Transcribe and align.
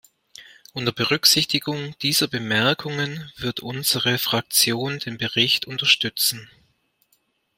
Unter 0.73 0.93
Berücksichtigung 0.93 1.95
dieser 1.99 2.27
Bemerkungen 2.27 3.31
wird 3.37 3.59
unsere 3.59 4.17
Fraktion 4.17 4.97
den 4.97 5.19
Bericht 5.19 5.67
unterstützen. 5.67 6.49